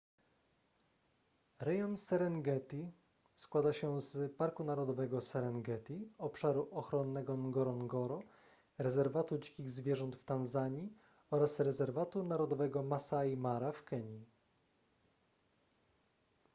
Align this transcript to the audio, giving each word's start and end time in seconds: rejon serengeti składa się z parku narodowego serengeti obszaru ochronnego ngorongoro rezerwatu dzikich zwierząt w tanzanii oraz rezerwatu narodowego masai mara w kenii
rejon 1.59 1.97
serengeti 1.97 2.91
składa 3.35 3.73
się 3.73 4.01
z 4.01 4.31
parku 4.37 4.63
narodowego 4.63 5.21
serengeti 5.21 6.09
obszaru 6.17 6.67
ochronnego 6.71 7.37
ngorongoro 7.37 8.23
rezerwatu 8.77 9.37
dzikich 9.37 9.69
zwierząt 9.71 10.15
w 10.15 10.23
tanzanii 10.23 10.93
oraz 11.31 11.59
rezerwatu 11.59 12.23
narodowego 12.23 12.83
masai 12.83 13.37
mara 13.37 13.71
w 13.71 13.83
kenii 13.83 14.25